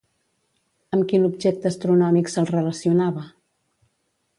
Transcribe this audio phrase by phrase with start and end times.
[0.97, 3.31] Amb quin objecte astronòmic se'l relacionava?